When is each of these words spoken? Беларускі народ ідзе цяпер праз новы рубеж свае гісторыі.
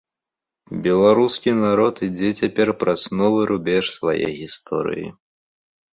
Беларускі 0.87 1.51
народ 1.65 1.95
ідзе 2.09 2.31
цяпер 2.43 2.67
праз 2.85 3.01
новы 3.19 3.41
рубеж 3.53 3.85
свае 3.97 4.19
гісторыі. 4.41 5.07